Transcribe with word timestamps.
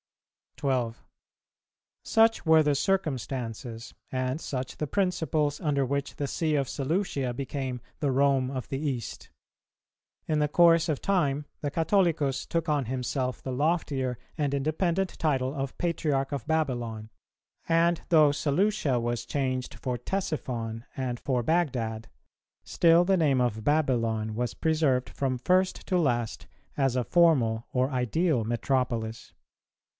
12. 0.57 1.03
Such 2.03 2.45
were 2.45 2.61
the 2.61 2.73
circumstances, 2.75 3.93
and 4.11 4.39
such 4.41 4.77
the 4.77 4.85
principles, 4.87 5.59
under 5.59 5.83
which 5.85 6.15
the 6.15 6.27
See 6.27 6.53
of 6.55 6.69
Seleucia 6.69 7.33
became 7.33 7.81
the 7.99 8.11
Rome 8.11 8.51
of 8.51 8.67
the 8.69 8.79
East. 8.79 9.29
In 10.27 10.37
the 10.37 10.47
course 10.47 10.87
of 10.87 11.01
time 11.01 11.45
the 11.61 11.71
Catholicus 11.71 12.45
took 12.45 12.67
on 12.69 12.85
himself 12.85 13.41
the 13.41 13.51
loftier 13.51 14.17
and 14.37 14.53
independent 14.53 15.17
title 15.19 15.53
of 15.53 15.77
Patriarch 15.79 16.31
of 16.31 16.47
Babylon; 16.47 17.09
and 17.67 18.01
though 18.09 18.31
Seleucia 18.31 18.99
was 18.99 19.25
changed 19.25 19.75
for 19.75 19.97
Ctesiphon 19.97 20.83
and 20.95 21.19
for 21.19 21.43
Bagdad,[296:1] 21.43 22.05
still 22.63 23.03
the 23.05 23.17
name 23.17 23.41
of 23.41 23.63
Babylon 23.63 24.35
was 24.35 24.53
preserved 24.53 25.09
from 25.09 25.39
first 25.39 25.87
to 25.87 25.97
last 25.97 26.47
as 26.75 26.95
a 26.95 27.03
formal 27.03 27.65
or 27.71 27.89
ideal 27.89 28.43
Metropolis. 28.43 29.33